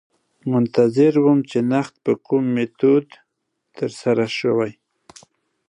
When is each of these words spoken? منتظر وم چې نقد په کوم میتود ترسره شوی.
منتظر 0.51 1.13
وم 1.23 1.39
چې 1.49 1.59
نقد 1.71 1.95
په 2.05 2.13
کوم 2.27 2.43
میتود 2.55 3.07
ترسره 3.77 4.25
شوی. 4.37 4.71